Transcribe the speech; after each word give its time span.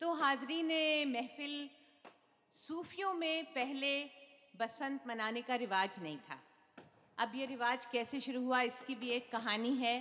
तो 0.00 0.12
हाजरीन 0.14 0.66
महफिल 1.08 1.68
सूफियों 2.54 3.12
में 3.14 3.44
पहले 3.54 3.90
बसंत 4.56 5.06
मनाने 5.06 5.42
का 5.42 5.54
रिवाज 5.54 5.98
नहीं 6.02 6.16
था। 6.18 6.38
अब 7.18 7.32
ये 7.34 7.46
रिवाज 7.46 7.86
कैसे 7.86 8.20
शुरू 8.20 8.40
हुआ, 8.44 8.60
इसकी 8.62 8.94
भी 8.94 9.10
एक 9.10 9.30
कहानी 9.32 9.74
है 9.76 9.94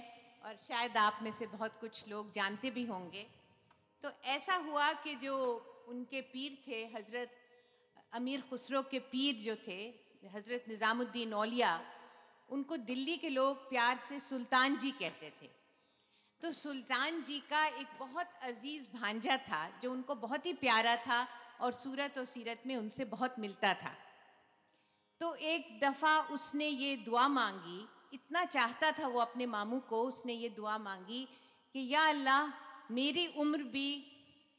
और 0.45 0.55
शायद 0.67 0.97
आप 0.97 1.19
में 1.23 1.31
से 1.31 1.47
बहुत 1.47 1.77
कुछ 1.81 2.07
लोग 2.09 2.31
जानते 2.33 2.71
भी 2.71 2.85
होंगे। 2.85 3.25
तो 4.03 4.11
ऐसा 4.27 4.55
हुआ 4.69 4.91
कि 5.03 5.15
जो 5.15 5.35
उनके 5.89 6.21
पीर 6.31 6.57
थे, 6.67 6.85
हज़रत 6.95 7.35
अमीर 8.13 8.41
खुसरो 8.49 8.81
के 8.81 8.99
पीर 9.11 9.43
जो 9.45 9.55
थे, 9.67 9.79
हज़रत 10.33 10.65
निज़ामुद्दीन 10.69 11.33
औलिया, 11.33 11.79
उनको 12.49 12.77
दिल्ली 12.87 13.17
के 13.17 13.29
लोग 13.29 13.69
प्यार 13.69 13.99
से 14.09 14.19
सुल्तान 14.19 14.77
जी 14.77 14.91
कहते 14.91 15.33
थे। 15.41 15.57
तो 16.41 16.51
सुल्तान 16.51 17.23
जी 17.23 17.39
का 17.39 17.65
एक 17.65 17.87
बहुत 17.99 18.27
अज़ीज़ 18.43 18.87
भांजा 18.97 19.37
था, 19.37 19.79
जो 19.81 19.91
उनको 19.91 20.15
बहुत 20.15 20.45
ही 20.45 20.53
प्यारा 20.53 20.95
था 20.95 21.27
और 21.61 21.73
सूरत 21.73 22.17
और 22.17 22.25
सीरत 22.25 22.63
में 22.67 22.75
उनसे 22.75 23.05
बहुत 23.05 23.39
मिलता 23.39 23.73
था। 23.73 23.93
तो 25.21 25.33
एक 25.35 25.79
दफ़ा 25.83 26.19
उसने 26.31 26.67
ये 26.67 26.95
दुआ 26.95 27.27
मांगी, 27.27 27.87
इतना 28.13 28.45
चाहता 28.45 28.91
था 28.91 29.07
वो 29.07 29.19
अपने 29.19 29.45
मामू 29.45 29.79
को, 29.79 30.01
उसने 30.03 30.33
ये 30.33 30.49
दुआ 30.49 30.77
मांगी 30.77 31.27
कि, 31.75 31.87
या 31.93 32.07
अल्लाह, 32.07 32.47
मेरी 32.91 33.27
उम्र 33.37 33.63
भी 33.63 33.89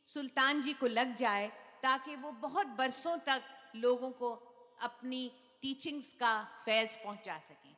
सुल्तान 0.06 0.62
जी 0.62 0.72
को 0.72 0.86
लग 0.86 1.16
जाए 1.16 1.48
ताकि 1.82 2.16
वो 2.16 2.32
बहुत 2.32 2.66
बरसों 2.66 3.16
तक 3.16 3.42
लोगों 3.76 4.10
को 4.10 4.30
अपनी 4.80 5.30
टीचिंग्स 5.62 6.12
का 6.12 6.42
फैज़ 6.64 6.96
पहुँचा 7.04 7.38
सकें। 7.38 7.76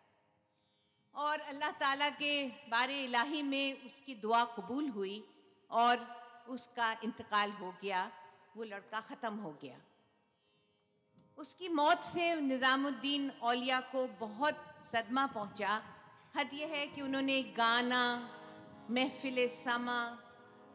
और 1.15 1.41
अल्लाह 1.41 1.71
ताला 1.81 2.09
के 2.11 2.47
बारे 2.71 3.03
इलाही 3.05 3.43
में 3.43 3.87
उसकी 3.87 4.15
दुआ 4.15 4.45
कबूल 4.57 4.89
हुई 4.89 5.23
और 5.71 6.07
उसका 6.49 6.93
इंतकाल 7.05 7.51
हो 7.61 7.75
गया, 7.83 8.11
वो 8.57 8.65
लड़का 8.65 9.01
ख़त्म 9.01 9.35
हो 9.37 9.53
गया। 9.63 9.77
उसकी 11.39 11.69
मौत 11.69 12.03
से 12.05 12.35
निज़ामुद्दीन 12.41 13.31
औलिया 13.43 13.81
को 13.93 14.07
बहुत 14.21 14.65
सदमा 14.93 15.27
पहुँचा। 15.27 15.81
हद 16.37 16.51
यह 16.55 16.69
है 16.69 16.87
कि 16.87 17.03
उन्होंने 17.03 17.43
गाना, 17.57 18.05
महफिल 18.91 19.49
समा, 19.49 20.01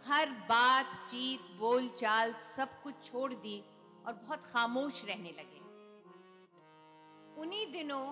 हर 0.06 0.30
बात, 0.50 0.94
चीत, 1.10 1.42
बोल, 1.60 1.90
चाल 1.90 2.34
सब 2.34 2.82
कुछ 2.84 3.04
छोड़ 3.04 3.34
दी 3.36 3.60
और 4.06 4.14
बहुत 4.14 4.44
खामोश 4.44 5.04
रहने 5.06 5.32
लगे। 5.32 5.62
उन्हीं 7.42 7.66
दिनों 7.72 8.06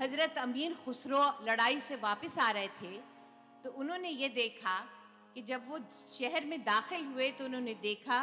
हज़रत 0.00 0.38
अमीर 0.38 0.74
खुसरो 0.84 1.22
लड़ाई 1.44 1.80
से 1.80 1.96
वापस 1.96 2.38
आ 2.38 2.50
रहे 2.50 2.68
थे 2.80 2.96
तो 3.64 3.70
उन्होंने 3.70 4.08
ये 4.08 4.28
देखा 4.28 4.78
कि 5.34 5.42
जब 5.42 5.68
वो 5.68 5.78
शहर 6.10 6.44
में 6.44 6.58
दाखिल 6.64 7.04
हुए 7.04 7.30
तो 7.30 7.44
उन्होंने 7.44 7.74
देखा 7.74 8.18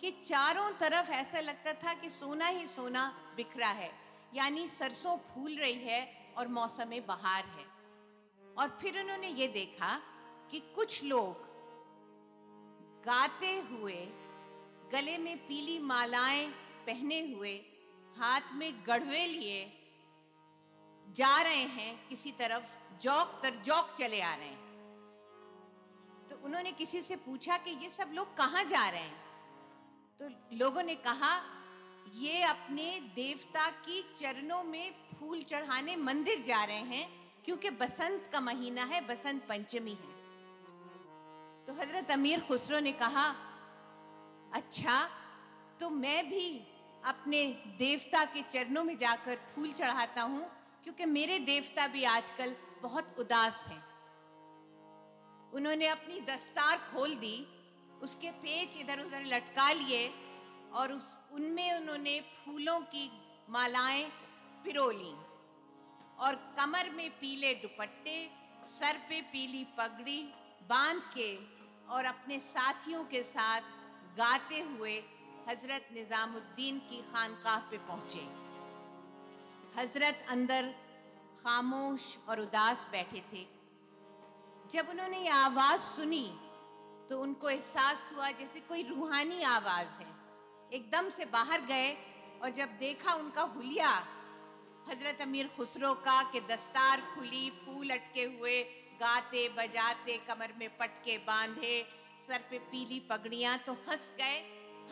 कि 0.00 0.10
चारों 0.24 0.70
तरफ़ 0.80 1.10
ऐसा 1.12 1.40
लगता 1.40 1.72
था 1.72 1.94
कि 1.94 2.10
सोना 2.10 2.46
ही 2.46 2.66
सोना 2.66 3.04
बिखरा 3.36 3.68
है, 3.68 3.90
यानी 4.34 4.66
सरसों 4.68 5.16
फूल 5.26 5.56
रही 5.56 5.78
है 5.78 6.00
और 6.38 6.48
मौसम 6.48 6.94
बहार 7.08 7.44
है। 7.48 7.64
और 8.56 8.78
फिर 8.82 9.00
उन्होंने 9.00 9.28
ये 9.30 9.48
देखा 9.48 10.00
कि 10.50 10.60
कुछ 10.74 11.02
लोग 11.04 11.48
गाते 13.04 13.52
हुए, 13.70 13.98
गले 14.92 15.18
में 15.18 15.36
पीली 15.38 15.78
मालाएँ 15.78 16.46
पहने 16.86 17.20
हुए, 17.32 17.54
हाथ 18.16 18.54
में 18.54 18.72
गढ़वे 18.86 19.26
लिए 19.26 19.60
जा 21.16 21.40
रहे 21.42 21.64
हैं, 21.66 22.08
किसी 22.08 22.30
तरफ़ 22.30 22.64
जौक 23.02 23.40
तर 23.42 23.54
जौक 23.64 23.94
चले 23.98 24.20
आ 24.20 24.34
रहे 24.34 24.48
हैं। 24.48 24.68
तो 26.30 26.36
उन्होंने 26.44 26.72
किसी 26.72 27.02
से 27.02 27.16
पूछा 27.16 27.56
कि 27.56 27.70
ये 27.70 27.90
सब 27.90 28.10
लोग 28.14 28.36
कहाँ 28.36 28.64
जा 28.64 28.88
रहे 28.88 29.00
हैं? 29.00 29.18
तो 30.18 30.28
लोगों 30.56 30.82
ने 30.82 30.94
कहा, 30.94 31.34
ये 32.14 32.42
अपने 32.42 33.00
देवता 33.14 33.68
की 33.70 34.02
चरणों 34.16 34.62
में 34.62 34.94
फूल 35.20 35.42
चढ़ाने 35.42 35.96
मंदिर 35.96 36.42
जा 36.42 36.62
रहे 36.64 36.82
हैं, 36.92 37.08
क्योंकि 37.44 37.70
बसंत 37.70 38.28
का 38.32 38.40
महीना 38.40 38.84
है, 38.84 39.00
बसंत 39.06 39.42
पंचमी 39.48 39.90
है। 39.90 40.18
तो 41.66 41.72
हज़रत 41.72 42.10
अमीर 42.10 42.40
खुसरो 42.40 42.80
ने 42.80 42.92
कहा 42.92 43.26
अच्छा 44.52 45.08
तो 45.80 45.90
मैं 45.90 46.28
भी 46.30 46.46
अपने 47.04 47.44
देवता 47.78 48.24
के 48.24 48.40
चरणों 48.42 48.84
में 48.84 48.96
जाकर 48.98 49.36
फूल 49.54 49.72
चढ़ाता 49.72 50.22
हूँ 50.22 50.48
क्योंकि 50.84 51.04
मेरे 51.06 51.38
देवता 51.38 51.86
भी 51.86 52.04
आजकल 52.04 52.54
बहुत 52.82 53.16
उदास 53.18 53.66
हैं। 53.68 53.82
उन्होंने 55.52 55.86
अपनी 55.86 56.20
दस्तार 56.20 56.76
खोल 56.92 57.14
दी, 57.14 57.46
उसके 58.02 58.30
पेच 58.42 58.76
इधर 58.76 59.00
उधर 59.00 59.24
लटका 59.24 59.70
लिए 59.72 60.08
और 60.72 60.92
उस, 60.92 61.08
उनमें 61.32 61.72
उन्होंने 61.72 62.20
फूलों 62.20 62.80
की 62.80 63.10
मालाएँ 63.50 64.04
पिरो 64.64 64.90
ली 64.90 65.14
और 66.18 66.34
कमर 66.58 66.90
में 66.90 67.10
पीले 67.10 67.54
दुपट्टे, 67.54 68.30
सर 68.66 68.98
पे 69.08 69.20
पीली 69.22 69.64
पगड़ी 69.78 70.22
बाँध 70.68 71.02
के 71.16 71.34
और 71.92 72.04
अपने 72.04 72.38
साथियों 72.38 73.04
के 73.04 73.22
साथ 73.22 73.60
गाते 74.18 74.60
हुए 74.60 75.02
हज़रत 75.48 75.88
निज़ामुद्दीन 75.94 76.78
की 76.78 77.00
खानकाह 77.12 77.58
पे 77.70 77.78
पहुँचे। 77.78 78.49
हज़रत 79.76 80.24
अंदर 80.28 80.74
खामोश 81.42 82.16
और 82.28 82.40
उदास 82.40 82.86
बैठे 82.92 83.22
थे। 83.32 83.46
जब 84.70 84.88
उन्होंने 84.90 85.18
ये 85.18 85.28
आवाज़ 85.28 85.80
सुनी 85.80 86.26
तो 87.10 87.20
उनको 87.20 87.48
एहसास 87.50 88.10
हुआ 88.14 88.30
जैसे 88.30 88.60
कोई 88.60 88.82
रूहानी 88.82 89.42
आवाज़ 89.42 90.00
है। 90.00 90.06
एकदम 90.72 91.08
से 91.08 91.24
बाहर 91.24 91.60
गए 91.60 91.90
और 92.42 92.50
जब 92.50 92.76
देखा 92.78 93.14
उनका 93.14 93.42
हुलिया, 93.42 93.90
हज़रत 94.88 95.20
अमीर 95.20 95.48
खुसरो 95.48 95.94
का 95.94 96.22
कि 96.22 96.40
दस्तार 96.40 97.00
खुली, 97.00 97.50
फूल 97.50 97.90
अटके 97.90 98.24
हुए, 98.24 98.62
गाते 99.00 99.48
बजाते 99.48 100.16
कमर 100.18 100.52
में 100.58 100.68
पटके 100.78 101.18
बांधे, 101.18 101.86
सर 102.26 102.44
पे 102.50 102.58
पीली 102.58 103.00
पगड़ियाँ 103.00 103.58
तो 103.58 103.72
हंस 103.88 104.12
गए। 104.18 104.38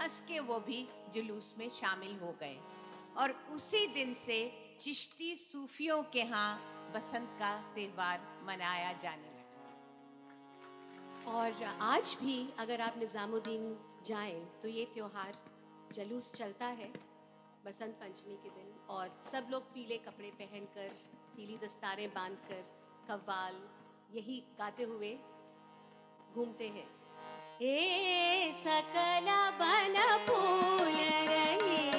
हंस 0.00 0.22
के 0.28 0.41
वो 0.41 0.59
भी 0.60 0.89
जुलूस 1.15 1.55
में 1.59 1.69
शामिल 1.69 2.19
हो 2.19 2.34
गए। 2.41 2.59
और 3.16 3.33
उसी 3.53 3.87
दिन 3.87 4.15
से 4.15 4.39
चिश्ती 4.81 5.34
सूफियों 5.37 6.03
के 6.12 6.19
यहाँ 6.19 6.50
बसंत 6.94 7.31
का 7.39 7.53
त्यौहार 7.75 8.21
मनाया 8.47 8.93
जाने 9.03 9.28
लगा। 9.28 9.39
और 11.33 11.49
आज 11.84 12.16
भी 12.21 12.37
अगर 12.59 12.81
आप 12.81 12.94
निज़ामुद्दीन 12.99 13.65
जाएँ 14.06 14.41
तो 14.62 14.69
ये 14.69 14.84
त्यौहार 14.94 15.33
जलूस 15.94 16.33
चलता 16.33 16.66
है 16.78 16.91
बसंत 17.65 17.94
पंचमी 18.00 18.37
के 18.43 18.50
दिन। 18.50 18.69
और 18.91 19.06
सब 19.22 19.43
लोग 19.50 19.62
पीले 19.75 19.97
कपड़े 20.06 20.31
पहनकर, 20.39 20.91
पीली 21.37 21.56
दस्तारें 21.65 22.09
बांधकर, 22.10 22.62
कव्वाल, 23.09 23.55
यही 24.12 24.39
गाते 24.59 24.83
हुए 24.84 25.12
घूमते 26.34 26.69
हैं। 26.69 26.89
सकला 28.56 29.41
बन 29.60 29.95
फूल 30.27 30.97
रही 31.28 31.97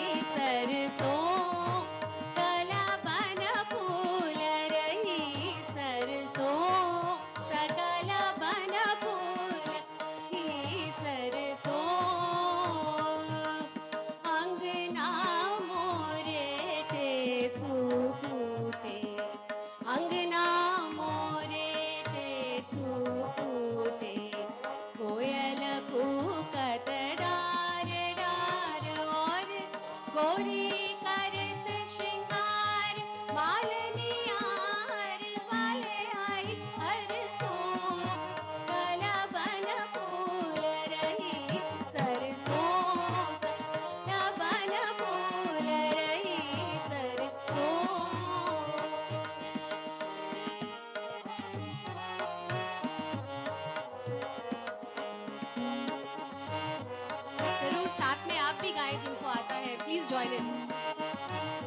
साथ 57.99 58.27
में 58.27 58.37
आप 58.39 58.61
भी 58.61 58.71
गाएँ 58.73 58.97
जिनको 58.99 59.27
आता 59.29 59.55
है 59.55 59.75
प्लीज़ 59.83 60.09
ज्वाइन 60.09 60.33
इन 60.33 61.57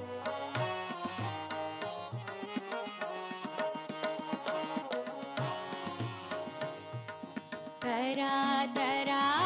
तरा 7.84 8.66
तरा 8.76 9.41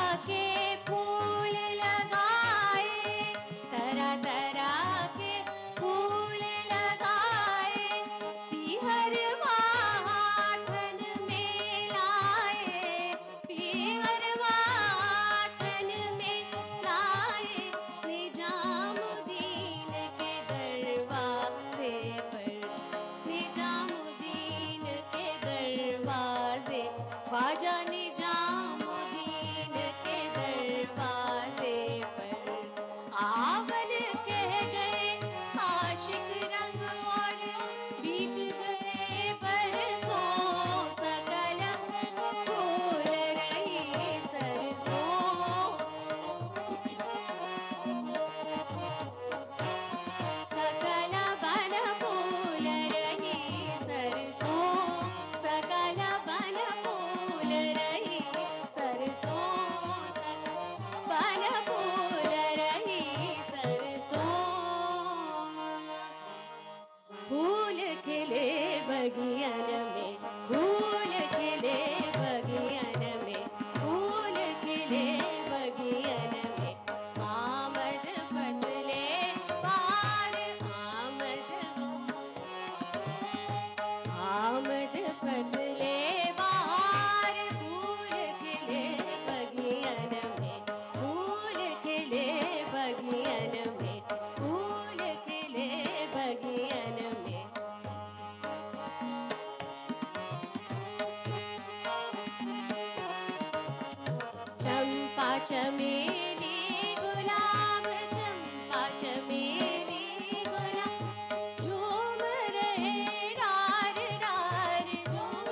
चमेली 105.36 106.96
गुलाब 107.00 107.86
चंपा 108.14 108.82
चमेली 109.02 110.44
गुलाब 110.48 111.62
झूम 111.64 112.22
रहे 112.56 113.34
डार 113.40 114.00
डार 114.24 114.88
झूम 115.12 115.50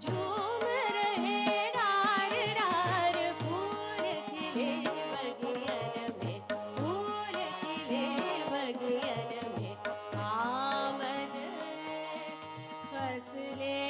झूम 0.00 0.66
रहे 0.96 1.40
डार 1.78 2.36
डार 2.60 3.16
फूल 3.40 4.04
खिले 4.28 4.68
बगियन 5.14 5.96
में 6.20 6.40
फूल 6.52 7.40
खिले 7.62 8.04
बगियन 8.52 9.32
में 9.56 9.74
आमद 10.28 11.40
फसले 12.92 13.80